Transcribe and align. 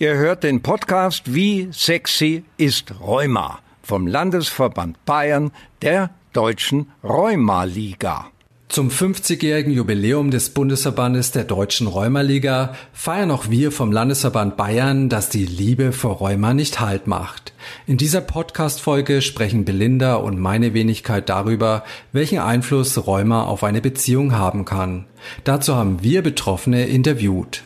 Ihr 0.00 0.14
hört 0.14 0.44
den 0.44 0.62
Podcast 0.62 1.34
Wie 1.34 1.70
sexy 1.72 2.44
ist 2.56 3.00
Rheuma 3.00 3.58
vom 3.82 4.06
Landesverband 4.06 5.04
Bayern 5.04 5.50
der 5.82 6.10
Deutschen 6.32 6.92
Rheumaliga. 7.02 8.26
Zum 8.68 8.90
50-jährigen 8.90 9.72
Jubiläum 9.72 10.30
des 10.30 10.50
Bundesverbandes 10.50 11.32
der 11.32 11.42
Deutschen 11.42 11.88
Rheumaliga 11.88 12.76
feiern 12.92 13.32
auch 13.32 13.50
wir 13.50 13.72
vom 13.72 13.90
Landesverband 13.90 14.56
Bayern, 14.56 15.08
dass 15.08 15.30
die 15.30 15.46
Liebe 15.46 15.90
vor 15.90 16.18
Rheuma 16.18 16.54
nicht 16.54 16.78
Halt 16.78 17.08
macht. 17.08 17.52
In 17.88 17.96
dieser 17.96 18.20
Podcast-Folge 18.20 19.20
sprechen 19.20 19.64
Belinda 19.64 20.14
und 20.14 20.38
meine 20.38 20.74
Wenigkeit 20.74 21.28
darüber, 21.28 21.82
welchen 22.12 22.38
Einfluss 22.38 23.04
Rheuma 23.04 23.42
auf 23.42 23.64
eine 23.64 23.80
Beziehung 23.80 24.36
haben 24.36 24.64
kann. 24.64 25.06
Dazu 25.42 25.74
haben 25.74 26.04
wir 26.04 26.22
Betroffene 26.22 26.86
interviewt. 26.86 27.64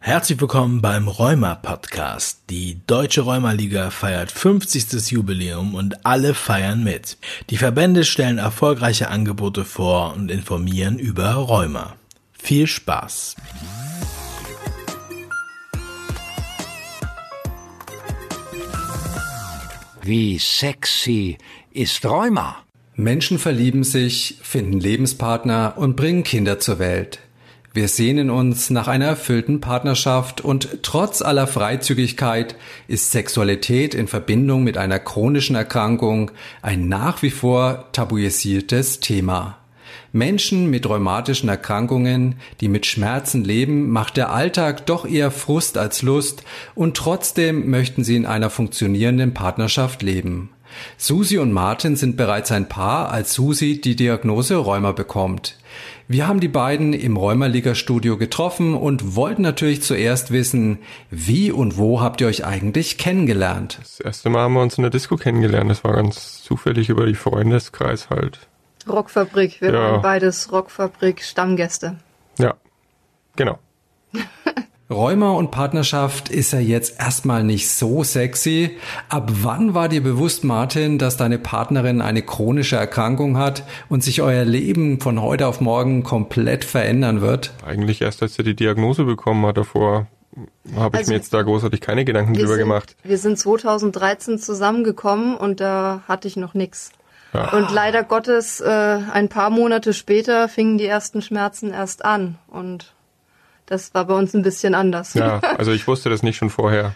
Herzlich 0.00 0.40
willkommen 0.40 0.80
beim 0.80 1.08
Rheuma 1.08 1.56
Podcast. 1.56 2.42
Die 2.50 2.80
Deutsche 2.86 3.22
Rheuma 3.22 3.50
Liga 3.50 3.90
feiert 3.90 4.30
50. 4.30 5.10
Jubiläum 5.10 5.74
und 5.74 6.06
alle 6.06 6.34
feiern 6.34 6.84
mit. 6.84 7.18
Die 7.50 7.56
Verbände 7.56 8.04
stellen 8.04 8.38
erfolgreiche 8.38 9.08
Angebote 9.08 9.64
vor 9.64 10.14
und 10.14 10.30
informieren 10.30 10.98
über 10.98 11.32
Rheuma. 11.32 11.96
Viel 12.32 12.68
Spaß! 12.68 13.34
Wie 20.02 20.38
sexy 20.38 21.38
ist 21.72 22.06
Rheuma? 22.06 22.56
Menschen 22.94 23.38
verlieben 23.38 23.84
sich, 23.84 24.38
finden 24.42 24.80
Lebenspartner 24.80 25.74
und 25.76 25.96
bringen 25.96 26.22
Kinder 26.22 26.60
zur 26.60 26.78
Welt. 26.78 27.18
Wir 27.78 27.86
sehnen 27.86 28.28
uns 28.28 28.70
nach 28.70 28.88
einer 28.88 29.04
erfüllten 29.04 29.60
Partnerschaft 29.60 30.40
und 30.40 30.82
trotz 30.82 31.22
aller 31.22 31.46
Freizügigkeit 31.46 32.56
ist 32.88 33.12
Sexualität 33.12 33.94
in 33.94 34.08
Verbindung 34.08 34.64
mit 34.64 34.76
einer 34.76 34.98
chronischen 34.98 35.54
Erkrankung 35.54 36.32
ein 36.60 36.88
nach 36.88 37.22
wie 37.22 37.30
vor 37.30 37.84
tabuisiertes 37.92 38.98
Thema. 38.98 39.58
Menschen 40.12 40.68
mit 40.68 40.88
rheumatischen 40.88 41.48
Erkrankungen, 41.48 42.40
die 42.60 42.66
mit 42.66 42.84
Schmerzen 42.84 43.44
leben, 43.44 43.90
macht 43.90 44.16
der 44.16 44.32
Alltag 44.32 44.86
doch 44.86 45.06
eher 45.06 45.30
Frust 45.30 45.78
als 45.78 46.02
Lust 46.02 46.42
und 46.74 46.96
trotzdem 46.96 47.70
möchten 47.70 48.02
sie 48.02 48.16
in 48.16 48.26
einer 48.26 48.50
funktionierenden 48.50 49.34
Partnerschaft 49.34 50.02
leben. 50.02 50.50
Susi 50.96 51.38
und 51.38 51.52
Martin 51.52 51.94
sind 51.94 52.16
bereits 52.16 52.50
ein 52.50 52.68
Paar, 52.68 53.10
als 53.10 53.34
Susi 53.34 53.80
die 53.80 53.94
Diagnose 53.94 54.56
Rheuma 54.56 54.90
bekommt. 54.90 55.56
Wir 56.10 56.26
haben 56.26 56.40
die 56.40 56.48
beiden 56.48 56.94
im 56.94 57.18
Rheumaliga-Studio 57.18 58.16
getroffen 58.16 58.74
und 58.74 59.14
wollten 59.14 59.42
natürlich 59.42 59.82
zuerst 59.82 60.30
wissen, 60.30 60.78
wie 61.10 61.52
und 61.52 61.76
wo 61.76 62.00
habt 62.00 62.22
ihr 62.22 62.28
euch 62.28 62.46
eigentlich 62.46 62.96
kennengelernt? 62.96 63.76
Das 63.78 64.00
erste 64.00 64.30
Mal 64.30 64.44
haben 64.44 64.54
wir 64.54 64.62
uns 64.62 64.78
in 64.78 64.82
der 64.82 64.90
Disco 64.90 65.18
kennengelernt. 65.18 65.70
Das 65.70 65.84
war 65.84 65.92
ganz 65.92 66.42
zufällig 66.42 66.88
über 66.88 67.04
die 67.04 67.14
Freundeskreis 67.14 68.08
halt. 68.08 68.48
Rockfabrik. 68.88 69.60
Wir 69.60 69.70
ja. 69.70 69.80
waren 69.82 70.00
beides 70.00 70.50
Rockfabrik-Stammgäste. 70.50 71.96
Ja, 72.38 72.54
genau. 73.36 73.58
Rheuma 74.90 75.32
und 75.32 75.50
Partnerschaft 75.50 76.30
ist 76.30 76.54
ja 76.54 76.60
jetzt 76.60 76.98
erstmal 76.98 77.44
nicht 77.44 77.68
so 77.68 78.02
sexy. 78.04 78.78
Ab 79.10 79.30
wann 79.42 79.74
war 79.74 79.90
dir 79.90 80.02
bewusst, 80.02 80.44
Martin, 80.44 80.98
dass 80.98 81.18
deine 81.18 81.38
Partnerin 81.38 82.00
eine 82.00 82.22
chronische 82.22 82.76
Erkrankung 82.76 83.36
hat 83.36 83.64
und 83.90 84.02
sich 84.02 84.22
euer 84.22 84.46
Leben 84.46 84.98
von 85.00 85.20
heute 85.20 85.46
auf 85.46 85.60
morgen 85.60 86.04
komplett 86.04 86.64
verändern 86.64 87.20
wird? 87.20 87.52
Eigentlich 87.66 88.00
erst, 88.00 88.22
als 88.22 88.38
er 88.38 88.44
die 88.44 88.56
Diagnose 88.56 89.04
bekommen 89.04 89.44
hat. 89.44 89.58
Davor 89.58 90.06
habe 90.74 90.96
ich 90.96 91.00
also, 91.00 91.10
mir 91.10 91.18
jetzt 91.18 91.34
da 91.34 91.42
großartig 91.42 91.82
keine 91.82 92.06
Gedanken 92.06 92.32
drüber 92.32 92.54
sind, 92.54 92.58
gemacht. 92.58 92.96
Wir 93.02 93.18
sind 93.18 93.38
2013 93.38 94.38
zusammengekommen 94.38 95.36
und 95.36 95.60
da 95.60 96.00
hatte 96.08 96.28
ich 96.28 96.36
noch 96.36 96.54
nichts. 96.54 96.92
Ja. 97.34 97.52
Und 97.52 97.70
leider 97.70 98.04
Gottes, 98.04 98.62
äh, 98.62 99.00
ein 99.12 99.28
paar 99.28 99.50
Monate 99.50 99.92
später 99.92 100.48
fingen 100.48 100.78
die 100.78 100.86
ersten 100.86 101.20
Schmerzen 101.20 101.74
erst 101.74 102.06
an 102.06 102.38
und 102.46 102.94
das 103.68 103.94
war 103.94 104.06
bei 104.06 104.14
uns 104.14 104.34
ein 104.34 104.42
bisschen 104.42 104.74
anders. 104.74 105.14
Ja, 105.14 105.40
also 105.40 105.72
ich 105.72 105.86
wusste 105.86 106.10
das 106.10 106.22
nicht 106.22 106.36
schon 106.36 106.50
vorher. 106.50 106.94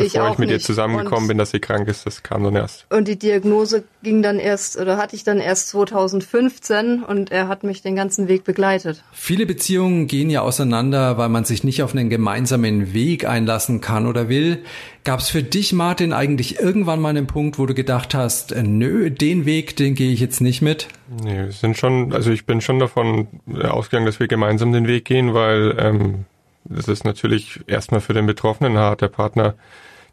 Ich 0.00 0.12
Bevor 0.12 0.28
ich, 0.28 0.32
ich 0.34 0.38
mit 0.38 0.48
nicht. 0.48 0.60
ihr 0.60 0.64
zusammengekommen 0.64 1.24
und 1.24 1.28
bin, 1.28 1.38
dass 1.38 1.50
sie 1.50 1.58
krank 1.58 1.88
ist, 1.88 2.06
das 2.06 2.22
kam 2.22 2.44
dann 2.44 2.54
erst. 2.54 2.86
Und 2.88 3.08
die 3.08 3.18
Diagnose 3.18 3.82
ging 4.04 4.22
dann 4.22 4.38
erst, 4.38 4.78
oder 4.78 4.96
hatte 4.96 5.16
ich 5.16 5.24
dann 5.24 5.38
erst 5.40 5.68
2015 5.70 7.02
und 7.02 7.32
er 7.32 7.48
hat 7.48 7.64
mich 7.64 7.82
den 7.82 7.96
ganzen 7.96 8.28
Weg 8.28 8.44
begleitet. 8.44 9.02
Viele 9.10 9.44
Beziehungen 9.44 10.06
gehen 10.06 10.30
ja 10.30 10.42
auseinander, 10.42 11.18
weil 11.18 11.28
man 11.28 11.44
sich 11.44 11.64
nicht 11.64 11.82
auf 11.82 11.94
einen 11.94 12.10
gemeinsamen 12.10 12.94
Weg 12.94 13.26
einlassen 13.26 13.80
kann 13.80 14.06
oder 14.06 14.28
will. 14.28 14.62
Gab 15.02 15.18
es 15.18 15.30
für 15.30 15.42
dich, 15.42 15.72
Martin, 15.72 16.12
eigentlich 16.12 16.60
irgendwann 16.60 17.00
mal 17.00 17.08
einen 17.08 17.26
Punkt, 17.26 17.58
wo 17.58 17.66
du 17.66 17.74
gedacht 17.74 18.14
hast, 18.14 18.52
äh, 18.52 18.62
nö, 18.62 19.10
den 19.10 19.46
Weg, 19.46 19.74
den 19.74 19.96
gehe 19.96 20.12
ich 20.12 20.20
jetzt 20.20 20.40
nicht 20.40 20.62
mit? 20.62 20.86
Nee, 21.24 21.38
wir 21.38 21.52
sind 21.52 21.76
schon, 21.76 22.12
also 22.12 22.30
ich 22.30 22.46
bin 22.46 22.60
schon 22.60 22.78
davon 22.78 23.26
ausgegangen, 23.60 24.06
dass 24.06 24.20
wir 24.20 24.28
gemeinsam 24.28 24.72
den 24.72 24.86
Weg 24.86 25.06
gehen, 25.06 25.34
weil 25.34 25.74
ähm, 25.76 26.24
das 26.66 26.86
ist 26.86 27.04
natürlich 27.04 27.60
erstmal 27.66 28.00
für 28.00 28.12
den 28.14 28.26
Betroffenen 28.26 28.76
hart. 28.76 29.00
Der 29.00 29.08
Partner 29.08 29.54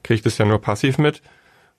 kriegt 0.06 0.26
es 0.26 0.38
ja 0.38 0.46
nur 0.46 0.62
passiv 0.62 0.98
mit. 0.98 1.22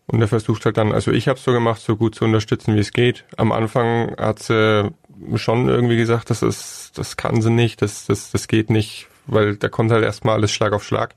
Und 0.06 0.20
er 0.20 0.28
versucht 0.28 0.64
halt 0.64 0.76
dann, 0.76 0.92
also 0.92 1.10
ich 1.10 1.26
habe 1.26 1.38
es 1.38 1.44
so 1.44 1.52
gemacht, 1.52 1.80
so 1.80 1.96
gut 1.96 2.14
zu 2.14 2.24
unterstützen, 2.24 2.76
wie 2.76 2.80
es 2.80 2.92
geht. 2.92 3.24
Am 3.36 3.50
Anfang 3.50 4.14
hat 4.18 4.38
sie 4.40 4.90
schon 5.34 5.68
irgendwie 5.68 5.96
gesagt, 5.96 6.30
das 6.30 6.42
ist, 6.42 6.92
das 6.96 7.16
kann 7.16 7.40
sie 7.42 7.50
nicht, 7.50 7.82
das, 7.82 8.06
das, 8.06 8.30
das 8.30 8.46
geht 8.46 8.70
nicht, 8.70 9.08
weil 9.26 9.56
da 9.56 9.68
kommt 9.68 9.90
halt 9.90 10.04
erstmal 10.04 10.34
alles 10.34 10.52
Schlag 10.52 10.72
auf 10.72 10.84
Schlag. 10.84 11.14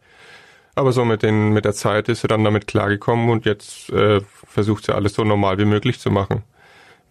Aber 0.73 0.91
so 0.91 1.05
mit 1.05 1.21
den, 1.23 1.49
mit 1.49 1.65
der 1.65 1.73
Zeit 1.73 2.09
ist 2.09 2.21
sie 2.21 2.27
dann 2.27 2.43
damit 2.43 2.65
klargekommen 2.65 3.29
und 3.29 3.45
jetzt 3.45 3.89
äh, 3.91 4.21
versucht 4.47 4.85
sie 4.85 4.95
alles 4.95 5.13
so 5.13 5.23
normal 5.23 5.57
wie 5.59 5.65
möglich 5.65 5.99
zu 5.99 6.09
machen. 6.09 6.43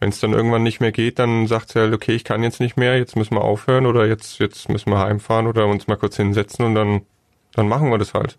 Wenn 0.00 0.08
es 0.10 0.20
dann 0.20 0.32
irgendwann 0.32 0.62
nicht 0.62 0.80
mehr 0.80 0.92
geht, 0.92 1.18
dann 1.18 1.46
sagt 1.46 1.70
sie 1.70 1.80
halt, 1.80 1.92
okay, 1.92 2.12
ich 2.12 2.24
kann 2.24 2.42
jetzt 2.42 2.60
nicht 2.60 2.76
mehr, 2.76 2.96
jetzt 2.98 3.14
müssen 3.16 3.34
wir 3.34 3.42
aufhören 3.42 3.86
oder 3.86 4.06
jetzt, 4.06 4.38
jetzt 4.38 4.68
müssen 4.68 4.90
wir 4.90 4.98
heimfahren 4.98 5.46
oder 5.46 5.66
uns 5.66 5.86
mal 5.86 5.96
kurz 5.96 6.16
hinsetzen 6.16 6.64
und 6.64 6.74
dann, 6.74 7.02
dann 7.52 7.68
machen 7.68 7.90
wir 7.90 7.98
das 7.98 8.14
halt. 8.14 8.38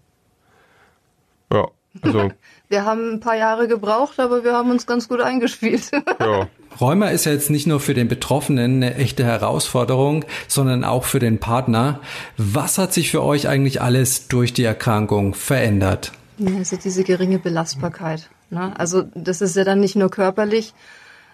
Ja, 1.52 1.68
also. 2.02 2.32
wir 2.70 2.86
haben 2.86 3.14
ein 3.14 3.20
paar 3.20 3.36
Jahre 3.36 3.68
gebraucht, 3.68 4.20
aber 4.20 4.44
wir 4.44 4.54
haben 4.54 4.72
uns 4.72 4.86
ganz 4.86 5.08
gut 5.08 5.22
eingespielt. 5.22 5.92
ja. 6.20 6.48
Rheuma 6.80 7.10
ist 7.10 7.26
ja 7.26 7.34
jetzt 7.34 7.50
nicht 7.50 7.68
nur 7.68 7.80
für 7.80 7.94
den 7.94 8.08
Betroffenen 8.08 8.76
eine 8.76 8.96
echte 8.96 9.26
Herausforderung, 9.26 10.24
sondern 10.48 10.84
auch 10.84 11.04
für 11.04 11.20
den 11.20 11.40
Partner. 11.40 12.00
Was 12.38 12.78
hat 12.78 12.94
sich 12.94 13.12
für 13.12 13.24
euch 13.24 13.48
eigentlich 13.48 13.82
alles 13.82 14.28
durch 14.28 14.54
die 14.54 14.64
Erkrankung 14.64 15.34
verändert? 15.34 16.14
Ja, 16.38 16.56
also 16.58 16.78
diese 16.78 17.04
geringe 17.04 17.40
Belastbarkeit. 17.40 18.30
Ne? 18.50 18.74
Also 18.78 19.04
das 19.14 19.42
ist 19.42 19.56
ja 19.56 19.64
dann 19.64 19.82
nicht 19.82 19.96
nur 19.96 20.10
körperlich, 20.10 20.74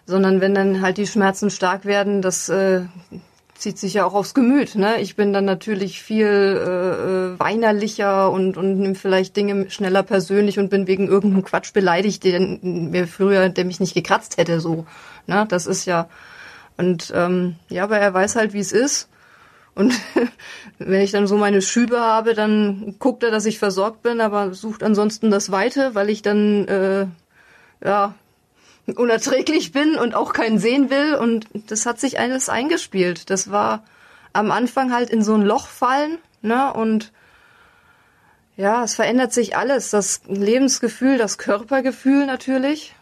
sondern 0.06 0.42
wenn 0.42 0.56
dann 0.56 0.82
halt 0.82 0.98
die 0.98 1.08
Schmerzen 1.08 1.50
stark 1.50 1.86
werden, 1.86 2.22
das 2.22 2.50
äh, 2.50 2.82
zieht 3.56 3.80
sich 3.80 3.96
ja 3.96 4.06
auch 4.06 4.14
aufs 4.14 4.34
Gemüt. 4.34 4.76
Ne? 4.76 5.02
Ich 5.02 5.16
bin 5.16 5.34
dann 5.34 5.46
natürlich 5.46 6.02
viel 6.02 6.28
äh, 6.28 7.34
äh, 7.34 7.40
weinerlicher 7.40 8.30
und, 8.30 8.58
und 8.58 8.80
nehme 8.80 8.96
vielleicht 8.96 9.36
Dinge 9.36 9.70
schneller 9.70 10.04
persönlich 10.04 10.60
und 10.60 10.70
bin 10.70 10.88
wegen 10.88 11.08
irgendeinem 11.08 11.44
Quatsch 11.44 11.74
beleidigt, 11.74 12.24
den 12.24 12.92
mir 12.92 13.08
früher, 13.08 13.50
der 13.50 13.66
mich 13.66 13.80
nicht 13.80 13.94
gekratzt 13.94 14.38
hätte. 14.38 14.60
So, 14.60 14.86
ne? 15.28 15.46
Das 15.50 15.66
ist 15.66 15.86
ja 15.86 16.08
und 16.78 17.12
ähm, 17.16 17.56
ja, 17.70 17.84
aber 17.84 17.98
er 17.98 18.14
weiß 18.14 18.36
halt, 18.36 18.54
wie 18.54 18.60
es 18.60 18.72
ist. 18.72 19.10
Und 19.76 19.94
wenn 20.80 21.02
ich 21.02 21.12
dann 21.12 21.28
so 21.28 21.38
meine 21.38 21.62
Schübe 21.62 22.00
habe, 22.00 22.34
dann 22.34 22.96
guckt 23.00 23.24
er, 23.24 23.32
dass 23.32 23.46
ich 23.46 23.60
versorgt 23.60 24.02
bin, 24.04 24.22
aber 24.22 24.54
sucht 24.54 24.84
ansonsten 24.84 25.32
das 25.32 25.52
Weite, 25.52 25.96
weil 25.96 26.10
ich 26.10 26.22
dann 26.22 26.68
äh, 26.68 27.08
ja 27.84 28.14
unerträglich 28.94 29.72
bin 29.72 29.96
und 29.96 30.14
auch 30.16 30.34
keinen 30.34 30.60
sehen 30.60 30.90
will. 30.90 31.16
Und 31.16 31.48
das 31.54 31.86
hat 31.86 32.00
sich 32.00 32.20
alles 32.20 32.50
eingespielt. 32.50 33.30
Das 33.30 33.50
war 33.50 33.84
am 34.34 34.52
Anfang 34.52 34.94
halt 34.94 35.10
in 35.10 35.24
so 35.24 35.34
ein 35.34 35.42
Loch 35.42 35.68
fallen, 35.68 36.18
ne? 36.42 36.74
Und 36.74 37.12
ja, 38.58 38.84
es 38.84 38.96
verändert 38.96 39.34
sich 39.34 39.58
alles. 39.58 39.90
Das 39.90 40.22
Lebensgefühl, 40.28 41.18
das 41.18 41.38
Körpergefühl 41.38 42.26
natürlich. 42.26 42.96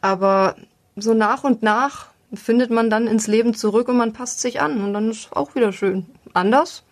Aber 0.00 0.56
so 0.96 1.14
nach 1.14 1.44
und 1.44 1.62
nach 1.62 2.08
findet 2.34 2.70
man 2.70 2.90
dann 2.90 3.06
ins 3.06 3.26
Leben 3.26 3.54
zurück 3.54 3.88
und 3.88 3.96
man 3.96 4.12
passt 4.12 4.40
sich 4.40 4.60
an. 4.60 4.82
Und 4.82 4.92
dann 4.92 5.10
ist 5.10 5.34
auch 5.34 5.54
wieder 5.54 5.72
schön. 5.72 6.06
Anders. 6.34 6.82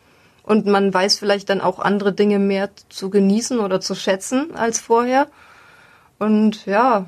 Und 0.44 0.66
man 0.66 0.92
weiß 0.92 1.18
vielleicht 1.18 1.50
dann 1.50 1.60
auch 1.60 1.78
andere 1.78 2.12
Dinge 2.12 2.38
mehr 2.38 2.70
zu 2.88 3.10
genießen 3.10 3.58
oder 3.58 3.80
zu 3.80 3.94
schätzen 3.94 4.54
als 4.56 4.80
vorher. 4.80 5.28
Und 6.18 6.66
ja, 6.66 7.06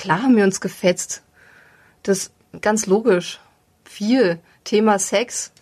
Klar 0.00 0.22
haben 0.22 0.34
wir 0.34 0.44
uns 0.44 0.62
gefetzt. 0.62 1.22
Das 2.04 2.30
ganz 2.62 2.86
logisch. 2.86 3.38
Viel. 3.84 4.38
Thema 4.64 4.98
Sex. 4.98 5.52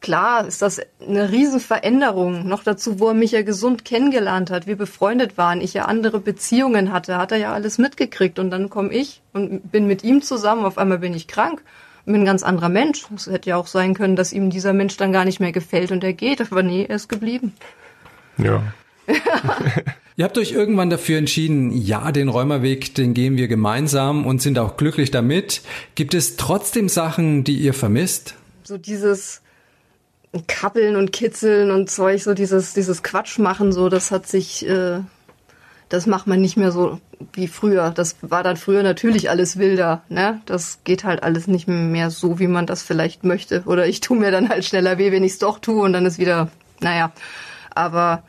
Klar 0.00 0.46
ist 0.46 0.62
das 0.62 0.80
eine 1.00 1.32
Riesenveränderung. 1.32 2.46
Noch 2.46 2.62
dazu, 2.62 3.00
wo 3.00 3.08
er 3.08 3.14
mich 3.14 3.32
ja 3.32 3.42
gesund 3.42 3.84
kennengelernt 3.84 4.52
hat, 4.52 4.68
wir 4.68 4.76
befreundet 4.76 5.36
waren, 5.36 5.60
ich 5.60 5.74
ja 5.74 5.86
andere 5.86 6.20
Beziehungen 6.20 6.92
hatte, 6.92 7.18
hat 7.18 7.32
er 7.32 7.38
ja 7.38 7.52
alles 7.52 7.78
mitgekriegt. 7.78 8.38
Und 8.38 8.50
dann 8.50 8.70
komme 8.70 8.92
ich 8.92 9.20
und 9.32 9.72
bin 9.72 9.88
mit 9.88 10.04
ihm 10.04 10.22
zusammen, 10.22 10.64
auf 10.64 10.78
einmal 10.78 10.98
bin 10.98 11.12
ich 11.12 11.26
krank. 11.26 11.60
bin 12.04 12.22
ein 12.22 12.24
ganz 12.24 12.44
anderer 12.44 12.68
Mensch. 12.68 13.04
Es 13.16 13.26
hätte 13.26 13.50
ja 13.50 13.56
auch 13.56 13.66
sein 13.66 13.94
können, 13.94 14.14
dass 14.14 14.32
ihm 14.32 14.48
dieser 14.48 14.74
Mensch 14.74 14.96
dann 14.96 15.12
gar 15.12 15.24
nicht 15.24 15.40
mehr 15.40 15.52
gefällt 15.52 15.90
und 15.90 16.04
er 16.04 16.12
geht, 16.12 16.40
aber 16.40 16.62
nee, 16.62 16.86
er 16.88 16.94
ist 16.94 17.08
geblieben. 17.08 17.52
Ja. 18.38 18.62
Ihr 20.16 20.24
habt 20.24 20.36
euch 20.36 20.52
irgendwann 20.52 20.90
dafür 20.90 21.18
entschieden, 21.18 21.72
ja, 21.72 22.12
den 22.12 22.28
Räumerweg, 22.28 22.94
den 22.94 23.14
gehen 23.14 23.36
wir 23.36 23.48
gemeinsam 23.48 24.26
und 24.26 24.42
sind 24.42 24.58
auch 24.58 24.76
glücklich 24.76 25.10
damit. 25.10 25.62
Gibt 25.94 26.14
es 26.14 26.36
trotzdem 26.36 26.88
Sachen, 26.88 27.44
die 27.44 27.56
ihr 27.56 27.72
vermisst? 27.72 28.34
So 28.62 28.76
dieses 28.76 29.40
Kappeln 30.46 30.96
und 30.96 31.12
Kitzeln 31.12 31.70
und 31.70 31.90
Zeug, 31.90 32.22
so 32.22 32.34
dieses, 32.34 32.74
dieses 32.74 33.02
Quatsch 33.02 33.38
machen, 33.38 33.72
so, 33.72 33.88
das 33.88 34.10
hat 34.10 34.26
sich, 34.26 34.66
äh, 34.68 35.00
das 35.88 36.06
macht 36.06 36.26
man 36.26 36.40
nicht 36.40 36.56
mehr 36.56 36.72
so 36.72 37.00
wie 37.32 37.48
früher. 37.48 37.90
Das 37.90 38.16
war 38.20 38.42
dann 38.42 38.56
früher 38.56 38.82
natürlich 38.82 39.30
alles 39.30 39.58
wilder, 39.58 40.02
ne? 40.08 40.40
Das 40.46 40.80
geht 40.84 41.04
halt 41.04 41.22
alles 41.22 41.46
nicht 41.46 41.68
mehr 41.68 42.10
so, 42.10 42.38
wie 42.38 42.48
man 42.48 42.66
das 42.66 42.82
vielleicht 42.82 43.24
möchte. 43.24 43.62
Oder 43.66 43.86
ich 43.86 44.00
tue 44.00 44.18
mir 44.18 44.30
dann 44.30 44.48
halt 44.48 44.64
schneller 44.64 44.98
weh, 44.98 45.12
wenn 45.12 45.24
ich 45.24 45.32
es 45.32 45.38
doch 45.38 45.58
tue 45.58 45.82
und 45.82 45.92
dann 45.92 46.06
ist 46.06 46.18
wieder, 46.18 46.50
naja. 46.80 47.12
Aber 47.74 48.22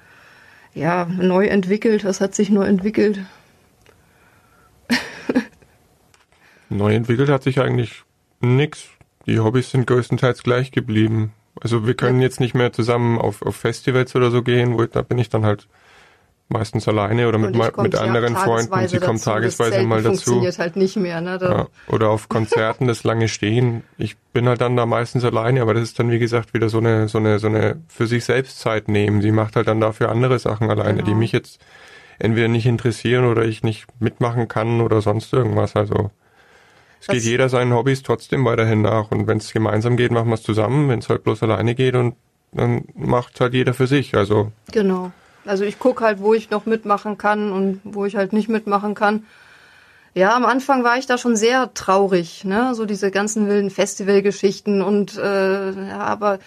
ja, 0.76 1.06
neu 1.06 1.46
entwickelt, 1.46 2.04
was 2.04 2.22
hat 2.22 2.36
sich 2.36 2.50
neu 2.50 2.66
entwickelt? 2.66 3.20
neu 6.70 6.94
entwickelt 6.96 7.30
hat 7.30 7.44
sich 7.44 7.60
eigentlich 7.60 8.04
nix. 8.42 8.90
Die 9.26 9.40
Hobbys 9.40 9.72
sind 9.72 9.88
größtenteils 9.88 10.44
gleich 10.44 10.72
geblieben. 10.72 11.34
Also 11.62 11.86
wir 11.86 11.94
können 11.94 12.22
jetzt 12.22 12.40
nicht 12.40 12.56
mehr 12.56 12.74
zusammen 12.74 13.18
auf, 13.20 13.42
auf 13.42 13.56
Festivals 13.56 14.16
oder 14.16 14.32
so 14.32 14.42
gehen, 14.42 14.74
wo 14.74 14.86
da 14.86 15.02
bin 15.02 15.18
ich 15.18 15.30
dann 15.30 15.46
halt 15.46 15.68
meistens 16.54 16.88
alleine 16.88 17.28
oder 17.28 17.38
mit, 17.38 17.54
mit 17.56 17.96
anderen 17.96 18.38
Freunden. 18.38 18.88
Sie 18.88 19.00
kommen 19.00 19.20
tagesweise 19.20 19.84
mal 19.84 20.02
dazu. 20.02 20.24
funktioniert 20.24 20.60
halt 20.60 20.76
nicht 20.78 20.96
mehr. 20.96 21.20
Ne? 21.20 21.38
Ja, 21.42 21.68
oder 21.88 22.10
auf 22.10 22.30
Konzerten 22.30 22.88
das 22.88 23.04
lange 23.04 23.28
Stehen. 23.28 23.84
Ich 23.98 24.16
bin 24.32 24.48
halt 24.48 24.62
dann 24.62 24.78
da 24.78 24.86
meistens 24.86 25.26
alleine, 25.26 25.62
aber 25.62 25.74
das 25.74 25.84
ist 25.84 26.00
dann 26.00 26.12
wie 26.12 26.20
gesagt 26.20 26.54
wieder 26.54 26.70
so 26.70 26.78
eine 26.78 27.10
so 27.10 27.18
eine 27.18 27.40
so 27.40 27.48
eine 27.48 27.82
für 27.90 28.08
sich 28.08 28.24
selbst 28.24 28.60
Zeit 28.60 28.88
nehmen. 28.88 29.22
Sie 29.22 29.32
macht 29.32 29.58
halt 29.58 29.68
dann 29.68 29.82
dafür 29.82 30.10
andere 30.10 30.40
Sachen 30.40 30.70
alleine, 30.70 31.00
genau. 31.00 31.08
die 31.08 31.16
mich 31.16 31.34
jetzt 31.34 31.60
entweder 32.20 32.48
nicht 32.48 32.68
interessieren 32.68 33.26
oder 33.26 33.44
ich 33.44 33.64
nicht 33.64 33.88
mitmachen 34.00 34.48
kann 34.48 34.80
oder 34.80 35.02
sonst 35.02 35.34
irgendwas. 35.34 35.76
Also 35.76 36.12
es 37.02 37.08
geht 37.08 37.24
jeder 37.24 37.50
seinen 37.50 37.74
Hobbys 37.74 38.04
trotzdem 38.04 38.46
weiterhin 38.46 38.82
nach 38.82 39.12
und 39.12 39.28
wenn 39.28 39.40
es 39.40 39.52
gemeinsam 39.52 39.98
geht, 39.98 40.12
machen 40.12 40.30
wir 40.30 40.36
es 40.36 40.44
zusammen. 40.44 40.88
Wenn 40.88 41.00
es 41.00 41.10
halt 41.10 41.24
bloß 41.24 41.44
alleine 41.44 41.76
geht 41.76 41.96
und 41.96 42.16
dann 42.52 42.86
macht 42.94 43.42
halt 43.42 43.54
jeder 43.56 43.74
für 43.74 43.88
sich. 43.88 44.16
Also 44.16 44.52
genau. 44.72 45.12
Also 45.46 45.64
ich 45.64 45.80
gucke 45.80 46.04
halt, 46.04 46.20
wo 46.20 46.34
ich 46.34 46.50
noch 46.50 46.66
mitmachen 46.66 47.18
kann 47.18 47.52
und 47.52 47.82
wo 47.84 48.06
ich 48.06 48.16
halt 48.16 48.34
nicht 48.34 48.50
mitmachen 48.50 48.96
kann. 48.96 49.26
Ja, 50.16 50.36
am 50.36 50.46
Anfang 50.46 50.84
war 50.84 50.98
ich 50.98 51.08
da 51.08 51.18
schon 51.18 51.36
sehr 51.36 51.74
traurig, 51.74 52.44
ne? 52.46 52.76
So 52.76 52.86
diese 52.86 53.10
ganzen 53.10 53.48
wilden 53.48 53.72
Festivalgeschichten 53.72 54.82
und 54.82 55.18
äh, 55.18 55.72
ja, 55.72 56.00
aber 56.00 56.40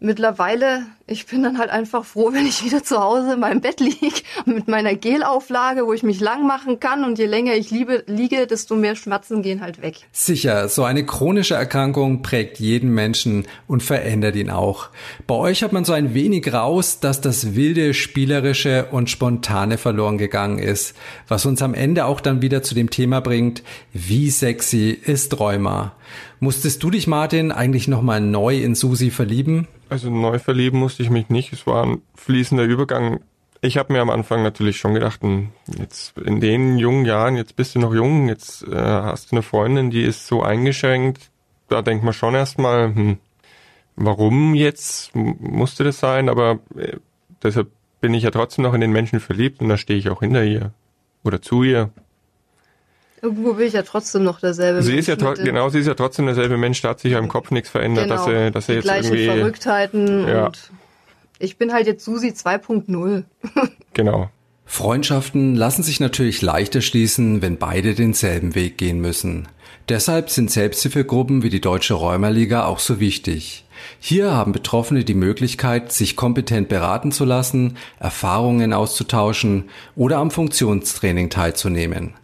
mittlerweile, 0.00 0.86
ich 1.06 1.26
bin 1.26 1.42
dann 1.42 1.58
halt 1.58 1.70
einfach 1.70 2.04
froh, 2.04 2.32
wenn 2.32 2.46
ich 2.46 2.64
wieder 2.64 2.82
zu 2.82 2.98
Hause 2.98 3.34
in 3.34 3.40
meinem 3.40 3.60
Bett 3.60 3.80
lieg 3.80 4.24
mit 4.46 4.66
meiner 4.66 4.94
Gelauflage, 4.94 5.86
wo 5.86 5.92
ich 5.92 6.02
mich 6.02 6.20
lang 6.20 6.46
machen 6.46 6.80
kann 6.80 7.04
und 7.04 7.18
je 7.18 7.26
länger 7.26 7.54
ich 7.54 7.70
liebe, 7.70 8.02
liege, 8.06 8.46
desto 8.46 8.76
mehr 8.76 8.96
Schmerzen 8.96 9.42
gehen 9.42 9.60
halt 9.60 9.82
weg. 9.82 9.96
Sicher, 10.12 10.68
so 10.68 10.84
eine 10.84 11.04
chronische 11.04 11.54
Erkrankung 11.54 12.22
prägt 12.22 12.58
jeden 12.58 12.94
Menschen 12.94 13.46
und 13.66 13.82
verändert 13.82 14.36
ihn 14.36 14.50
auch. 14.50 14.88
Bei 15.26 15.34
euch 15.34 15.62
hat 15.62 15.72
man 15.72 15.84
so 15.84 15.92
ein 15.92 16.14
wenig 16.14 16.52
raus, 16.52 17.00
dass 17.00 17.20
das 17.20 17.54
wilde, 17.54 17.92
spielerische 17.92 18.86
und 18.90 19.10
spontane 19.10 19.76
verloren 19.76 20.16
gegangen 20.16 20.58
ist, 20.58 20.96
was 21.28 21.44
uns 21.44 21.60
am 21.60 21.74
Ende 21.74 22.06
auch 22.06 22.20
dann 22.20 22.42
wieder 22.42 22.62
zu 22.62 22.74
dem 22.74 22.90
Thema 22.90 23.20
bringt, 23.20 23.62
wie 23.92 24.30
sexy 24.30 24.90
ist 24.90 25.38
Rheuma. 25.38 25.92
Musstest 26.42 26.82
du 26.82 26.90
dich, 26.90 27.06
Martin, 27.06 27.52
eigentlich 27.52 27.86
nochmal 27.86 28.22
neu 28.22 28.56
in 28.56 28.74
Susi 28.74 29.10
verlieben? 29.10 29.68
Also 29.90 30.08
neu 30.08 30.38
verlieben 30.38 30.78
musste 30.78 31.02
ich 31.02 31.10
mich 31.10 31.28
nicht. 31.28 31.52
Es 31.52 31.66
war 31.66 31.84
ein 31.84 32.00
fließender 32.14 32.64
Übergang. 32.64 33.20
Ich 33.60 33.76
habe 33.76 33.92
mir 33.92 34.00
am 34.00 34.08
Anfang 34.08 34.42
natürlich 34.42 34.78
schon 34.78 34.94
gedacht, 34.94 35.20
hm, 35.20 35.50
jetzt 35.78 36.16
in 36.16 36.40
den 36.40 36.78
jungen 36.78 37.04
Jahren, 37.04 37.36
jetzt 37.36 37.56
bist 37.56 37.74
du 37.74 37.78
noch 37.78 37.92
jung, 37.92 38.28
jetzt 38.28 38.62
äh, 38.62 38.74
hast 38.74 39.30
du 39.30 39.36
eine 39.36 39.42
Freundin, 39.42 39.90
die 39.90 40.02
ist 40.02 40.26
so 40.26 40.42
eingeschränkt. 40.42 41.30
Da 41.68 41.82
denkt 41.82 42.04
man 42.04 42.14
schon 42.14 42.34
erstmal, 42.34 42.94
hm, 42.94 43.18
warum 43.96 44.54
jetzt 44.54 45.14
musste 45.14 45.84
das 45.84 46.00
sein? 46.00 46.30
Aber 46.30 46.60
äh, 46.74 46.96
deshalb 47.42 47.68
bin 48.00 48.14
ich 48.14 48.22
ja 48.22 48.30
trotzdem 48.30 48.62
noch 48.62 48.72
in 48.72 48.80
den 48.80 48.92
Menschen 48.92 49.20
verliebt 49.20 49.60
und 49.60 49.68
da 49.68 49.76
stehe 49.76 49.98
ich 49.98 50.08
auch 50.08 50.20
hinter 50.20 50.42
ihr 50.42 50.72
oder 51.22 51.42
zu 51.42 51.64
ihr. 51.64 51.90
Irgendwo 53.22 53.54
bin 53.54 53.66
ich 53.66 53.74
ja 53.74 53.82
trotzdem 53.82 54.24
noch 54.24 54.40
derselbe 54.40 54.82
sie 54.82 54.92
Mensch. 54.92 55.08
Ist 55.08 55.20
ja 55.20 55.34
genau, 55.34 55.68
sie 55.68 55.80
ist 55.80 55.86
ja 55.86 55.94
trotzdem 55.94 56.26
derselbe 56.26 56.56
Mensch, 56.56 56.80
da 56.80 56.90
hat 56.90 57.00
sich 57.00 57.12
ja 57.12 57.18
im 57.18 57.28
Kopf 57.28 57.50
nichts 57.50 57.68
verändert, 57.68 58.04
genau, 58.04 58.16
dass 58.16 58.26
er, 58.26 58.50
dass 58.50 58.68
er 58.68 58.76
jetzt 58.76 58.84
gleichen 58.84 59.14
irgendwie. 59.14 59.26
Verrücktheiten 59.26 60.28
ja. 60.28 60.46
und 60.46 60.70
ich 61.38 61.56
bin 61.56 61.72
halt 61.72 61.86
jetzt 61.86 62.04
Susi 62.04 62.28
2.0. 62.28 63.24
genau. 63.94 64.30
Freundschaften 64.64 65.56
lassen 65.56 65.82
sich 65.82 65.98
natürlich 65.98 66.42
leichter 66.42 66.80
schließen, 66.80 67.42
wenn 67.42 67.58
beide 67.58 67.94
denselben 67.94 68.54
Weg 68.54 68.78
gehen 68.78 69.00
müssen. 69.00 69.48
Deshalb 69.88 70.30
sind 70.30 70.50
Selbsthilfegruppen 70.50 71.42
wie 71.42 71.50
die 71.50 71.60
Deutsche 71.60 71.94
Räumerliga 71.94 72.66
auch 72.66 72.78
so 72.78 73.00
wichtig. 73.00 73.64
Hier 73.98 74.30
haben 74.32 74.52
Betroffene 74.52 75.02
die 75.02 75.14
Möglichkeit, 75.14 75.90
sich 75.90 76.14
kompetent 76.14 76.68
beraten 76.68 77.10
zu 77.10 77.24
lassen, 77.24 77.76
Erfahrungen 77.98 78.72
auszutauschen 78.72 79.70
oder 79.96 80.18
am 80.18 80.30
Funktionstraining 80.30 81.30
teilzunehmen. 81.30 82.14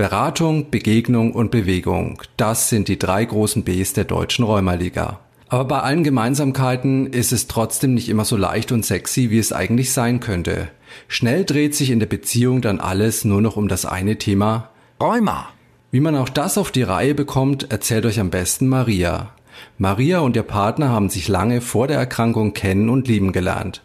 Beratung, 0.00 0.70
Begegnung 0.70 1.32
und 1.32 1.50
Bewegung, 1.50 2.22
das 2.38 2.70
sind 2.70 2.88
die 2.88 2.98
drei 2.98 3.22
großen 3.22 3.64
Bs 3.64 3.92
der 3.92 4.04
deutschen 4.04 4.46
Rheumaliga. 4.46 5.20
Aber 5.48 5.66
bei 5.66 5.80
allen 5.80 6.04
Gemeinsamkeiten 6.04 7.12
ist 7.12 7.32
es 7.32 7.48
trotzdem 7.48 7.92
nicht 7.92 8.08
immer 8.08 8.24
so 8.24 8.38
leicht 8.38 8.72
und 8.72 8.82
sexy, 8.82 9.28
wie 9.28 9.38
es 9.38 9.52
eigentlich 9.52 9.92
sein 9.92 10.20
könnte. 10.20 10.68
Schnell 11.06 11.44
dreht 11.44 11.74
sich 11.74 11.90
in 11.90 11.98
der 12.00 12.06
Beziehung 12.06 12.62
dann 12.62 12.80
alles 12.80 13.26
nur 13.26 13.42
noch 13.42 13.58
um 13.58 13.68
das 13.68 13.84
eine 13.84 14.16
Thema 14.16 14.70
Rheuma. 14.98 15.50
Wie 15.90 16.00
man 16.00 16.16
auch 16.16 16.30
das 16.30 16.56
auf 16.56 16.72
die 16.72 16.82
Reihe 16.82 17.14
bekommt, 17.14 17.70
erzählt 17.70 18.06
euch 18.06 18.20
am 18.20 18.30
besten 18.30 18.68
Maria. 18.68 19.34
Maria 19.76 20.20
und 20.20 20.34
ihr 20.34 20.44
Partner 20.44 20.88
haben 20.88 21.10
sich 21.10 21.28
lange 21.28 21.60
vor 21.60 21.88
der 21.88 21.98
Erkrankung 21.98 22.54
kennen 22.54 22.88
und 22.88 23.06
lieben 23.06 23.32
gelernt. 23.32 23.82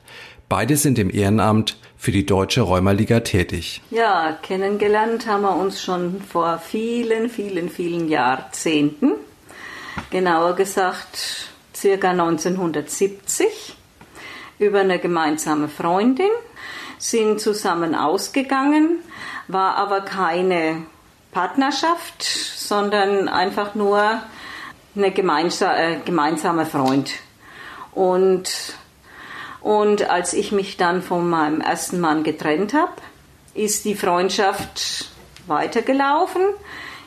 Beide 0.47 0.77
sind 0.77 0.97
im 0.97 1.09
Ehrenamt 1.09 1.77
für 1.97 2.11
die 2.11 2.25
Deutsche 2.25 2.61
Rheumaliga 2.61 3.21
tätig. 3.21 3.81
Ja, 3.89 4.37
kennengelernt 4.41 5.27
haben 5.27 5.43
wir 5.43 5.55
uns 5.55 5.81
schon 5.81 6.21
vor 6.21 6.59
vielen, 6.59 7.29
vielen, 7.29 7.69
vielen 7.69 8.07
Jahrzehnten. 8.07 9.13
Genauer 10.09 10.55
gesagt, 10.55 11.49
circa 11.73 12.11
1970 12.11 13.75
über 14.59 14.79
eine 14.79 14.99
gemeinsame 14.99 15.67
Freundin, 15.67 16.29
sind 16.97 17.41
zusammen 17.41 17.93
ausgegangen, 17.93 18.99
war 19.47 19.75
aber 19.75 20.01
keine 20.01 20.83
Partnerschaft, 21.31 22.23
sondern 22.23 23.27
einfach 23.27 23.75
nur 23.75 24.21
eine 24.95 25.07
äh, 25.07 25.97
gemeinsame 26.05 26.65
Freund. 26.65 27.11
Und 27.91 28.75
und 29.65 30.07
als 30.11 30.33
ich 30.33 30.51
mich 30.51 30.77
dann 30.77 31.01
von 31.01 31.27
meinem 31.27 31.59
ersten 31.59 31.99
Mann 31.99 32.23
getrennt 32.23 32.75
habe, 32.75 32.93
ist 33.55 33.83
die 33.83 33.95
Freundschaft 33.95 35.09
weitergelaufen. 35.47 36.43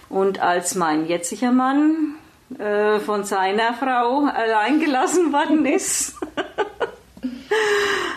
Und 0.09 0.41
als 0.41 0.75
mein 0.75 1.07
jetziger 1.07 1.53
Mann 1.53 2.17
äh, 2.59 2.99
von 2.99 3.23
seiner 3.23 3.75
Frau 3.75 4.25
allein 4.25 4.81
gelassen 4.81 5.33
worden 5.33 5.67
ist, 5.67 6.17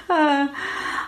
äh, 0.10 0.48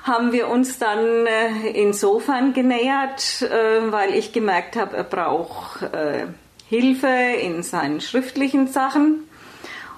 haben 0.03 0.31
wir 0.31 0.47
uns 0.47 0.77
dann 0.77 1.25
äh, 1.25 1.69
insofern 1.69 2.53
genähert, 2.53 3.41
äh, 3.41 3.91
weil 3.91 4.13
ich 4.13 4.31
gemerkt 4.31 4.75
habe, 4.75 4.95
er 4.95 5.05
braucht 5.05 5.81
äh, 5.81 6.27
Hilfe 6.69 7.07
in 7.41 7.63
seinen 7.63 7.99
schriftlichen 7.99 8.67
Sachen. 8.67 9.27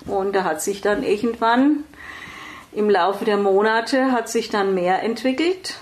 Und 0.07 0.37
er 0.37 0.45
hat 0.45 0.61
sich 0.61 0.79
dann 0.79 1.03
irgendwann 1.03 1.83
im 2.75 2.89
Laufe 2.89 3.25
der 3.25 3.37
Monate 3.37 4.11
hat 4.11 4.29
sich 4.29 4.49
dann 4.49 4.73
mehr 4.73 5.01
entwickelt. 5.01 5.75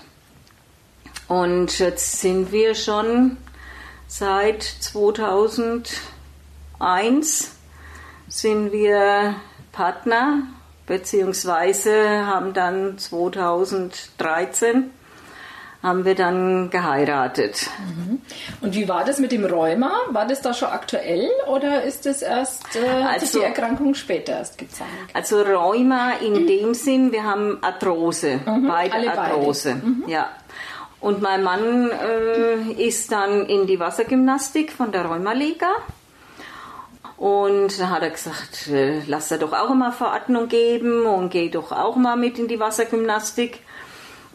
Und 1.26 1.78
jetzt 1.78 2.20
sind 2.20 2.52
wir 2.52 2.74
schon 2.74 3.38
seit 4.06 4.62
2001 4.62 7.56
sind 8.28 8.72
wir 8.72 9.34
Partner, 9.72 10.42
beziehungsweise 10.86 12.26
haben 12.26 12.52
dann 12.54 12.98
2013 12.98 14.90
haben 15.84 16.06
wir 16.06 16.14
dann 16.14 16.70
geheiratet. 16.70 17.68
Mhm. 17.78 18.22
Und 18.62 18.74
wie 18.74 18.88
war 18.88 19.04
das 19.04 19.18
mit 19.18 19.32
dem 19.32 19.44
Rheuma? 19.44 19.92
War 20.10 20.26
das 20.26 20.40
da 20.40 20.54
schon 20.54 20.68
aktuell 20.70 21.28
oder 21.46 21.82
ist 21.82 22.06
das 22.06 22.22
erst, 22.22 22.74
äh, 22.74 23.02
hat 23.02 23.14
also, 23.14 23.26
sich 23.26 23.38
die 23.38 23.44
Erkrankung 23.44 23.94
später 23.94 24.32
erst 24.32 24.56
gezeigt? 24.56 24.90
Also 25.12 25.42
Rheuma 25.42 26.12
in 26.12 26.46
dem 26.46 26.72
Sinn, 26.72 27.12
wir 27.12 27.24
haben 27.24 27.58
Arthrose, 27.62 28.40
mhm, 28.46 28.66
beide 28.66 29.12
Arthrose, 29.12 29.74
beide. 29.74 29.86
Mhm. 29.86 30.04
ja. 30.08 30.30
Und 31.00 31.20
mein 31.20 31.42
Mann 31.42 31.90
äh, 31.90 32.72
ist 32.82 33.12
dann 33.12 33.44
in 33.44 33.66
die 33.66 33.78
Wassergymnastik 33.78 34.72
von 34.72 34.90
der 34.90 35.04
Rheumaliga. 35.04 35.68
Und 37.18 37.78
da 37.78 37.90
hat 37.90 38.02
er 38.02 38.10
gesagt, 38.10 38.68
äh, 38.68 39.02
lass 39.06 39.30
er 39.30 39.36
doch 39.36 39.52
auch 39.52 39.74
mal 39.74 39.92
Verordnung 39.92 40.48
geben 40.48 41.04
und 41.04 41.28
geh 41.28 41.50
doch 41.50 41.72
auch 41.72 41.96
mal 41.96 42.16
mit 42.16 42.38
in 42.38 42.48
die 42.48 42.58
Wassergymnastik. 42.58 43.60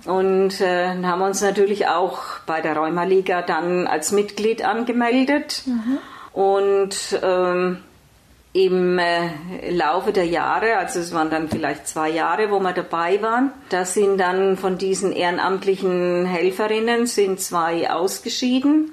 Und 0.06 0.62
äh, 0.62 0.90
haben 1.04 1.20
wir 1.20 1.26
uns 1.26 1.42
natürlich 1.42 1.88
auch 1.88 2.20
bei 2.46 2.62
der 2.62 2.76
Rheumaliga 2.76 3.42
dann 3.42 3.88
als 3.88 4.12
Mitglied 4.12 4.64
angemeldet. 4.64 5.64
Mhm. 5.66 5.98
Und 6.34 7.20
ähm, 7.22 7.78
im 8.54 8.98
äh, 8.98 9.70
Laufe 9.70 10.12
der 10.12 10.26
Jahre, 10.26 10.78
also 10.78 11.00
es 11.00 11.14
waren 11.14 11.30
dann 11.30 11.50
vielleicht 11.50 11.88
zwei 11.88 12.10
Jahre, 12.10 12.50
wo 12.50 12.60
wir 12.60 12.74
dabei 12.74 13.22
waren, 13.22 13.52
da 13.70 13.86
sind 13.86 14.18
dann 14.18 14.58
von 14.58 14.78
diesen 14.78 15.12
ehrenamtlichen 15.12 16.26
Helferinnen 16.26 17.06
sind 17.06 17.40
zwei 17.42 17.92
ausgeschieden. 17.92 18.92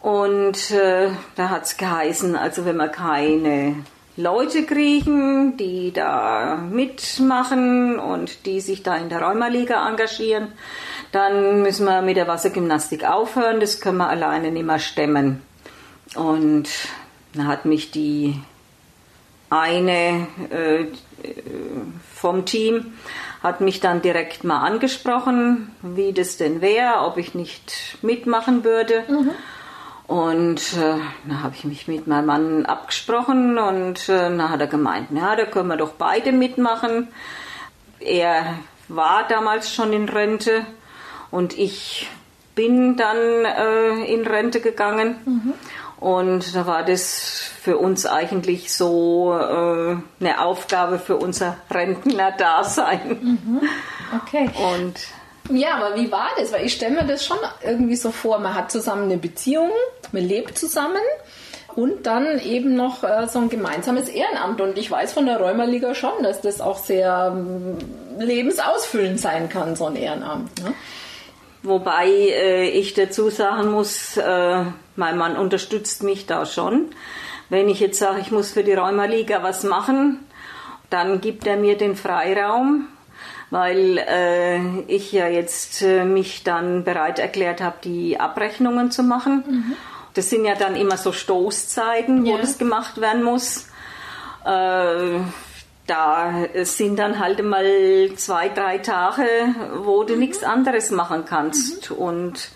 Und 0.00 0.70
äh, 0.70 1.10
da 1.34 1.50
hat 1.50 1.64
es 1.64 1.76
geheißen, 1.76 2.36
also 2.36 2.64
wenn 2.64 2.76
wir 2.76 2.88
keine 2.88 3.76
Leute 4.18 4.64
kriegen, 4.64 5.56
die 5.56 5.92
da 5.92 6.56
mitmachen 6.56 7.98
und 7.98 8.46
die 8.46 8.60
sich 8.60 8.82
da 8.82 8.96
in 8.96 9.08
der 9.08 9.22
Rheumaliga 9.22 9.88
engagieren, 9.88 10.52
dann 11.12 11.62
müssen 11.62 11.86
wir 11.86 12.02
mit 12.02 12.16
der 12.16 12.26
Wassergymnastik 12.26 13.08
aufhören. 13.08 13.60
Das 13.60 13.80
können 13.80 13.98
wir 13.98 14.08
alleine 14.08 14.50
nicht 14.50 14.66
mehr 14.66 14.80
stemmen. 14.80 15.40
Und 16.16 16.68
da 17.32 17.44
hat 17.44 17.64
mich 17.64 17.92
die 17.92 18.40
eine 19.50 20.26
äh, 20.50 20.86
vom 22.14 22.44
Team 22.44 22.92
hat 23.42 23.60
mich 23.60 23.78
dann 23.78 24.02
direkt 24.02 24.42
mal 24.42 24.66
angesprochen, 24.66 25.70
wie 25.80 26.12
das 26.12 26.36
denn 26.38 26.60
wäre, 26.60 27.02
ob 27.02 27.18
ich 27.18 27.34
nicht 27.34 27.96
mitmachen 28.02 28.64
würde. 28.64 29.04
Mhm. 29.08 29.30
Und 30.08 30.72
äh, 30.72 30.98
da 31.28 31.42
habe 31.42 31.54
ich 31.54 31.64
mich 31.64 31.86
mit 31.86 32.06
meinem 32.06 32.26
Mann 32.26 32.66
abgesprochen 32.66 33.58
und 33.58 34.08
äh, 34.08 34.16
dann 34.16 34.48
hat 34.48 34.58
er 34.58 34.66
gemeint, 34.66 35.08
ja, 35.12 35.36
da 35.36 35.44
können 35.44 35.68
wir 35.68 35.76
doch 35.76 35.92
beide 35.92 36.32
mitmachen. 36.32 37.08
Er 38.00 38.54
war 38.88 39.28
damals 39.28 39.72
schon 39.72 39.92
in 39.92 40.08
Rente 40.08 40.64
und 41.30 41.58
ich 41.58 42.08
bin 42.54 42.96
dann 42.96 43.44
äh, 43.44 44.12
in 44.12 44.26
Rente 44.26 44.60
gegangen. 44.60 45.16
Mhm. 45.26 45.54
Und 46.00 46.54
da 46.54 46.66
war 46.66 46.84
das 46.84 47.50
für 47.60 47.76
uns 47.76 48.06
eigentlich 48.06 48.72
so 48.72 49.36
äh, 49.38 49.96
eine 50.20 50.40
Aufgabe 50.40 50.98
für 50.98 51.16
unser 51.16 51.58
Rentner-Dasein. 51.70 53.18
Mhm. 53.20 53.60
Okay. 54.22 54.48
Und 54.74 54.94
ja, 55.50 55.74
aber 55.76 55.96
wie 55.96 56.10
war 56.10 56.30
das? 56.38 56.52
Weil 56.52 56.66
ich 56.66 56.74
stelle 56.74 56.94
mir 56.94 57.04
das 57.04 57.24
schon 57.24 57.38
irgendwie 57.64 57.96
so 57.96 58.10
vor, 58.10 58.38
man 58.38 58.54
hat 58.54 58.70
zusammen 58.70 59.04
eine 59.04 59.18
Beziehung, 59.18 59.70
man 60.12 60.22
lebt 60.22 60.58
zusammen 60.58 61.02
und 61.74 62.06
dann 62.06 62.40
eben 62.40 62.74
noch 62.74 63.04
äh, 63.04 63.28
so 63.28 63.38
ein 63.38 63.48
gemeinsames 63.48 64.08
Ehrenamt. 64.08 64.60
Und 64.60 64.78
ich 64.78 64.90
weiß 64.90 65.12
von 65.12 65.26
der 65.26 65.38
Rheumaliga 65.38 65.94
schon, 65.94 66.22
dass 66.22 66.40
das 66.40 66.60
auch 66.60 66.78
sehr 66.78 67.32
ähm, 67.34 67.78
lebensausfüllend 68.18 69.20
sein 69.20 69.48
kann, 69.48 69.76
so 69.76 69.86
ein 69.86 69.96
Ehrenamt. 69.96 70.62
Ne? 70.62 70.74
Wobei 71.62 72.08
äh, 72.08 72.68
ich 72.68 72.94
dazu 72.94 73.30
sagen 73.30 73.70
muss, 73.70 74.16
äh, 74.16 74.64
mein 74.96 75.18
Mann 75.18 75.36
unterstützt 75.36 76.02
mich 76.02 76.26
da 76.26 76.46
schon. 76.46 76.86
Wenn 77.48 77.68
ich 77.68 77.80
jetzt 77.80 77.98
sage, 77.98 78.20
ich 78.20 78.30
muss 78.30 78.50
für 78.50 78.64
die 78.64 78.74
Rheumaliga 78.74 79.42
was 79.42 79.64
machen, 79.64 80.26
dann 80.90 81.20
gibt 81.20 81.46
er 81.46 81.56
mir 81.56 81.76
den 81.76 81.96
Freiraum 81.96 82.88
weil 83.50 83.98
äh, 83.98 84.80
ich 84.86 85.12
ja 85.12 85.28
jetzt 85.28 85.82
äh, 85.82 86.04
mich 86.04 86.44
dann 86.44 86.84
bereit 86.84 87.18
erklärt 87.18 87.60
habe, 87.60 87.76
die 87.82 88.20
Abrechnungen 88.20 88.90
zu 88.90 89.02
machen. 89.02 89.44
Mhm. 89.46 89.76
Das 90.14 90.30
sind 90.30 90.44
ja 90.44 90.54
dann 90.54 90.76
immer 90.76 90.96
so 90.96 91.12
Stoßzeiten, 91.12 92.24
wo 92.24 92.32
ja. 92.32 92.38
das 92.38 92.58
gemacht 92.58 93.00
werden 93.00 93.22
muss. 93.22 93.66
Äh, 94.44 95.20
da 95.86 96.44
sind 96.64 96.98
dann 96.98 97.18
halt 97.18 97.42
mal 97.42 97.64
zwei, 98.16 98.50
drei 98.50 98.78
Tage, 98.78 99.24
wo 99.82 100.04
du 100.04 100.14
mhm. 100.14 100.20
nichts 100.20 100.44
anderes 100.44 100.90
machen 100.90 101.24
kannst. 101.24 101.90
Mhm. 101.90 101.96
Und 101.96 102.50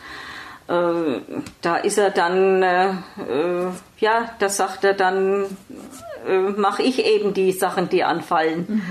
äh, 0.68 1.20
da 1.62 1.76
ist 1.76 1.98
er 1.98 2.10
dann, 2.10 2.62
äh, 2.62 2.90
äh 2.90 3.70
ja, 3.98 4.30
da 4.38 4.48
sagt 4.48 4.84
er 4.84 4.94
dann, 4.94 5.56
äh, 6.26 6.38
mache 6.38 6.82
ich 6.82 7.04
eben 7.04 7.34
die 7.34 7.52
Sachen, 7.52 7.88
die 7.88 8.04
anfallen. 8.04 8.82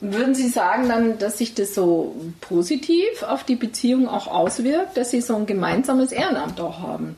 Mhm. 0.00 0.12
Würden 0.12 0.34
Sie 0.34 0.48
sagen 0.48 0.88
dann, 0.88 1.18
dass 1.18 1.38
sich 1.38 1.54
das 1.54 1.74
so 1.74 2.14
positiv 2.40 3.22
auf 3.22 3.44
die 3.44 3.56
Beziehung 3.56 4.08
auch 4.08 4.26
auswirkt, 4.26 4.96
dass 4.96 5.10
Sie 5.10 5.20
so 5.20 5.36
ein 5.36 5.46
gemeinsames 5.46 6.12
Ehrenamt 6.12 6.60
auch 6.60 6.80
haben? 6.80 7.16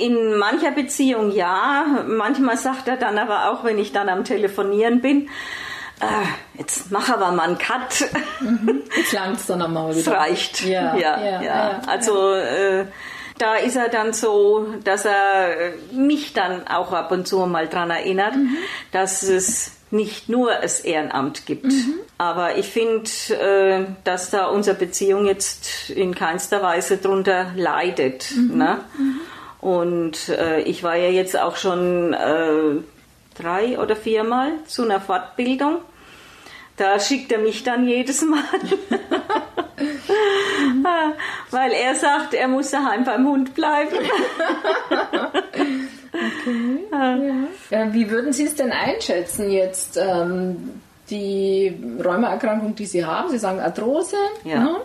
In 0.00 0.36
mancher 0.36 0.72
Beziehung 0.72 1.30
ja. 1.32 2.04
Manchmal 2.06 2.56
sagt 2.56 2.88
er 2.88 2.96
dann 2.96 3.18
aber 3.18 3.50
auch, 3.50 3.64
wenn 3.64 3.78
ich 3.78 3.92
dann 3.92 4.08
am 4.08 4.24
Telefonieren 4.24 5.00
bin, 5.00 5.28
äh, 6.00 6.58
jetzt 6.58 6.90
mach 6.90 7.08
aber 7.08 7.32
mal 7.32 7.48
einen 7.48 7.58
Cut. 7.58 8.10
Mhm. 8.40 8.82
Jetzt 8.96 9.12
langt 9.12 9.36
es 9.36 9.46
dann 9.46 9.62
einmal 9.62 9.90
wieder. 9.96 10.00
Es 10.00 10.08
reicht. 10.08 10.64
Ja, 10.64 10.96
ja, 10.96 11.24
ja. 11.24 11.42
ja. 11.42 11.80
Also 11.86 12.34
äh, 12.34 12.86
da 13.38 13.56
ist 13.56 13.76
er 13.76 13.88
dann 13.88 14.12
so, 14.12 14.66
dass 14.84 15.04
er 15.04 15.72
mich 15.92 16.32
dann 16.32 16.66
auch 16.66 16.92
ab 16.92 17.12
und 17.12 17.26
zu 17.26 17.38
mal 17.46 17.68
daran 17.68 17.90
erinnert, 17.90 18.36
mhm. 18.36 18.56
dass 18.92 19.22
es 19.22 19.72
nicht 19.90 20.28
nur 20.28 20.52
das 20.54 20.80
Ehrenamt 20.80 21.46
gibt. 21.46 21.66
Mhm. 21.66 21.94
Aber 22.18 22.56
ich 22.56 22.66
finde, 22.66 23.08
äh, 23.30 23.86
dass 24.04 24.30
da 24.30 24.46
unsere 24.46 24.76
Beziehung 24.76 25.26
jetzt 25.26 25.90
in 25.90 26.14
keinster 26.14 26.62
Weise 26.62 26.96
drunter 26.96 27.52
leidet. 27.56 28.30
Mhm. 28.34 28.58
Ne? 28.58 28.80
Mhm. 28.98 29.20
Und 29.60 30.28
äh, 30.28 30.60
ich 30.60 30.82
war 30.82 30.96
ja 30.96 31.10
jetzt 31.10 31.38
auch 31.38 31.56
schon 31.56 32.14
äh, 32.14 32.80
drei 33.40 33.78
oder 33.78 33.96
viermal 33.96 34.52
zu 34.66 34.82
einer 34.82 35.00
Fortbildung. 35.00 35.78
Da 36.76 37.00
schickt 37.00 37.32
er 37.32 37.38
mich 37.38 37.62
dann 37.62 37.88
jedes 37.88 38.22
Mal. 38.22 38.42
Weil 41.50 41.72
er 41.72 41.94
sagt, 41.94 42.34
er 42.34 42.48
muss 42.48 42.70
daheim 42.70 43.04
beim 43.04 43.26
Hund 43.26 43.54
bleiben. 43.54 43.96
okay. 46.12 47.48
Ja. 47.70 47.92
Wie 47.92 48.10
würden 48.10 48.32
Sie 48.32 48.44
es 48.44 48.54
denn 48.54 48.72
einschätzen 48.72 49.50
jetzt? 49.50 49.96
Ähm, 49.96 50.80
die 51.10 51.72
Rheumaerkrankung, 52.04 52.74
die 52.74 52.86
Sie 52.86 53.04
haben, 53.04 53.30
Sie 53.30 53.38
sagen 53.38 53.60
Arthrose. 53.60 54.16
Ja. 54.44 54.60
Ne? 54.60 54.76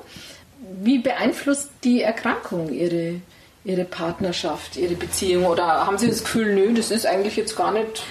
Wie 0.82 1.00
beeinflusst 1.00 1.72
die 1.84 2.02
Erkrankung 2.02 2.72
Ihre, 2.72 3.22
Ihre 3.64 3.86
Partnerschaft, 3.86 4.78
Ihre 4.78 4.94
Beziehung? 4.96 5.46
Oder 5.46 5.86
haben 5.86 5.98
Sie 5.98 6.08
das 6.08 6.24
Gefühl, 6.24 6.54
nö, 6.54 6.74
das 6.74 6.92
ist 6.92 7.08
eigentlich 7.08 7.38
jetzt 7.38 7.56
gar 7.56 7.72
nicht 7.72 8.04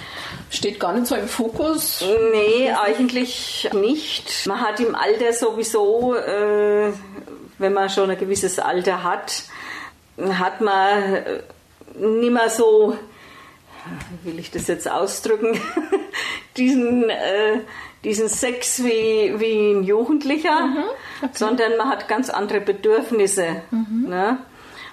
steht 0.51 0.79
gar 0.79 0.93
nicht 0.93 1.07
so 1.07 1.15
im 1.15 1.27
Fokus? 1.27 2.03
Nee, 2.31 2.71
eigentlich 2.71 3.69
nicht. 3.73 4.45
Man 4.47 4.61
hat 4.61 4.79
im 4.79 4.95
Alter 4.95 5.33
sowieso, 5.33 6.15
äh, 6.15 6.91
wenn 7.61 7.73
man 7.73 7.89
schon 7.89 8.09
ein 8.09 8.17
gewisses 8.17 8.59
Alter 8.59 9.03
hat, 9.03 9.43
hat 10.17 10.61
man 10.61 11.41
nicht 11.95 12.31
mehr 12.31 12.49
so, 12.49 12.97
wie 14.23 14.31
will 14.31 14.39
ich 14.39 14.51
das 14.51 14.67
jetzt 14.67 14.89
ausdrücken, 14.89 15.59
diesen, 16.57 17.09
äh, 17.09 17.59
diesen 18.03 18.29
Sex 18.29 18.83
wie, 18.83 19.39
wie 19.39 19.73
ein 19.73 19.83
Jugendlicher, 19.83 20.67
mhm, 20.67 20.83
okay. 21.21 21.31
sondern 21.33 21.77
man 21.77 21.89
hat 21.89 22.07
ganz 22.07 22.29
andere 22.29 22.61
Bedürfnisse. 22.61 23.61
Mhm. 23.71 24.09
Ne? 24.09 24.37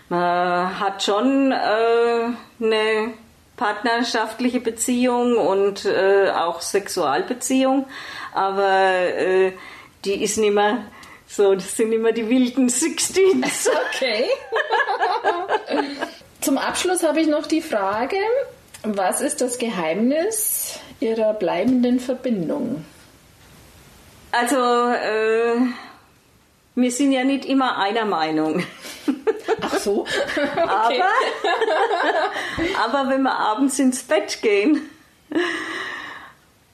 Man 0.08 0.80
hat 0.80 1.02
schon 1.02 1.52
äh, 1.52 2.64
eine 2.64 3.14
partnerschaftliche 3.56 4.60
Beziehung 4.60 5.36
und 5.36 5.84
äh, 5.84 6.30
auch 6.30 6.60
Sexualbeziehung, 6.62 7.86
aber 8.32 8.92
äh, 8.92 9.52
die 10.04 10.22
ist 10.22 10.38
nicht 10.38 10.54
mehr 10.54 10.84
so, 11.28 11.54
das 11.54 11.76
sind 11.76 11.92
immer 11.92 12.12
die 12.12 12.28
wilden 12.28 12.68
Sixteens. 12.68 13.70
Okay. 13.94 14.26
Zum 16.40 16.56
Abschluss 16.56 17.02
habe 17.02 17.20
ich 17.20 17.26
noch 17.26 17.46
die 17.46 17.60
Frage, 17.60 18.16
was 18.84 19.20
ist 19.20 19.40
das 19.40 19.58
Geheimnis 19.58 20.78
Ihrer 21.00 21.34
bleibenden 21.34 21.98
Verbindung? 21.98 22.84
Also, 24.30 24.56
äh, 24.56 25.56
wir 26.76 26.92
sind 26.92 27.10
ja 27.10 27.24
nicht 27.24 27.44
immer 27.44 27.78
einer 27.78 28.04
Meinung. 28.04 28.62
Ach 29.60 29.78
so. 29.78 30.02
Okay. 30.02 31.02
Aber, 32.76 32.84
aber 32.84 33.10
wenn 33.10 33.22
wir 33.22 33.36
abends 33.36 33.78
ins 33.80 34.04
Bett 34.04 34.40
gehen, 34.42 34.88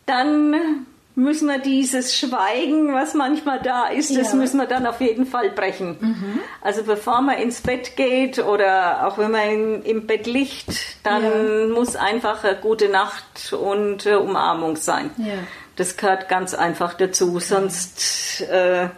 dann 0.05 0.87
müssen 1.17 1.47
wir 1.47 1.59
dieses 1.59 2.17
Schweigen, 2.17 2.93
was 2.93 3.15
manchmal 3.15 3.61
da 3.61 3.87
ist, 3.87 4.17
das 4.17 4.35
müssen 4.35 4.59
wir 4.59 4.67
dann 4.67 4.85
auf 4.87 5.01
jeden 5.01 5.27
Fall 5.27 5.51
brechen. 5.51 5.97
Mhm. 6.01 6.41
Also 6.61 6.83
bevor 6.83 7.23
man 7.23 7.39
ins 7.39 7.61
Bett 7.61 7.97
geht 7.97 8.41
oder 8.41 9.07
auch 9.07 9.17
wenn 9.19 9.31
man 9.31 9.83
im 9.83 10.07
Bett 10.07 10.27
liegt, 10.27 11.05
dann 11.05 11.23
ja. 11.23 11.75
muss 11.75 11.95
einfach 11.95 12.43
eine 12.43 12.57
gute 12.57 12.89
Nacht 12.89 13.53
und 13.53 14.07
äh, 14.07 14.17
Umarmung 14.17 14.77
sein. 14.77 15.11
Ja. 15.19 15.35
Das 15.77 15.97
gehört 15.97 16.29
ganz 16.29 16.55
einfach 16.55 16.95
dazu, 16.95 17.39
sonst 17.39 18.41
äh, 18.43 18.85
äh, 18.85 18.89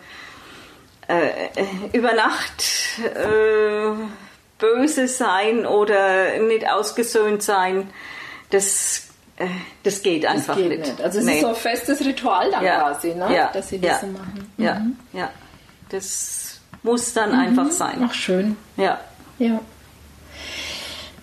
über 1.92 2.14
Nacht 2.14 2.64
äh, 3.02 3.92
böse 4.58 5.08
sein 5.08 5.66
oder 5.66 6.38
nicht 6.38 6.68
ausgesöhnt 6.68 7.42
sein, 7.42 7.90
das 8.50 9.00
äh, 9.00 9.05
das 9.82 10.02
geht 10.02 10.24
einfach 10.24 10.54
das 10.54 10.56
geht 10.56 10.68
nicht. 10.68 10.86
nicht. 10.86 11.00
Also 11.00 11.18
es 11.18 11.24
nee. 11.24 11.34
ist 11.34 11.40
so 11.42 11.48
ein 11.48 11.54
festes 11.54 12.04
Ritual 12.04 12.50
dann 12.50 12.64
ja. 12.64 12.80
quasi, 12.80 13.14
ne? 13.14 13.34
Ja. 13.34 13.50
dass 13.52 13.68
sie 13.68 13.80
das 13.80 14.00
so 14.00 14.06
machen. 14.06 14.50
Mhm. 14.56 14.64
Ja, 14.64 14.82
ja. 15.12 15.30
Das 15.90 16.60
muss 16.82 17.12
dann 17.12 17.32
mhm. 17.32 17.40
einfach 17.40 17.70
sein. 17.70 18.02
Ach, 18.02 18.14
schön. 18.14 18.56
Ja. 18.76 19.00
Ja. 19.38 19.60